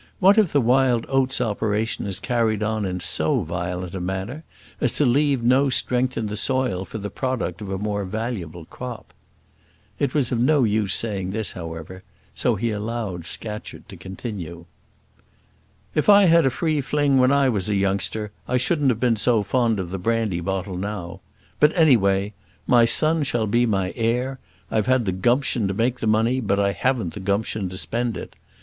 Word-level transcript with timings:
"What 0.19 0.39
if 0.39 0.51
the 0.51 0.59
wild 0.61 1.05
oats 1.09 1.39
operation 1.39 2.07
is 2.07 2.19
carried 2.19 2.63
on 2.63 2.85
in 2.85 3.01
so 3.01 3.41
violent 3.41 3.93
a 3.93 3.99
manner 3.99 4.43
as 4.81 4.93
to 4.93 5.05
leave 5.05 5.43
no 5.43 5.69
strength 5.69 6.17
in 6.17 6.25
the 6.25 6.35
soil 6.35 6.85
for 6.85 6.97
the 6.97 7.11
product 7.11 7.61
of 7.61 7.69
a 7.69 7.77
more 7.77 8.03
valuable 8.03 8.65
crop?" 8.65 9.13
It 9.99 10.15
was 10.15 10.31
of 10.31 10.39
no 10.39 10.63
use 10.63 10.95
saying 10.95 11.29
this, 11.29 11.51
however, 11.51 12.01
so 12.33 12.55
he 12.55 12.71
allowed 12.71 13.27
Scatcherd 13.27 13.87
to 13.89 13.95
continue. 13.95 14.65
"If 15.93 16.09
I'd 16.09 16.29
had 16.29 16.47
a 16.47 16.49
free 16.49 16.81
fling 16.81 17.19
when 17.19 17.31
I 17.31 17.47
was 17.47 17.69
a 17.69 17.75
youngster, 17.75 18.31
I 18.47 18.57
shouldn't 18.57 18.89
have 18.89 18.99
been 18.99 19.17
so 19.17 19.43
fond 19.43 19.79
of 19.79 19.91
the 19.91 19.99
brandy 19.99 20.39
bottle 20.41 20.77
now. 20.77 21.21
But 21.59 21.73
any 21.75 21.95
way, 21.95 22.33
my 22.65 22.85
son 22.85 23.21
shall 23.21 23.45
be 23.45 23.67
my 23.67 23.93
heir. 23.95 24.39
I've 24.71 24.87
had 24.87 25.05
the 25.05 25.11
gumption 25.11 25.67
to 25.67 25.75
make 25.75 25.99
the 25.99 26.07
money, 26.07 26.39
but 26.41 26.59
I 26.59 26.71
haven't 26.71 27.13
the 27.13 27.19
gumption 27.19 27.69
to 27.69 27.77
spend 27.77 28.17
it. 28.17 28.35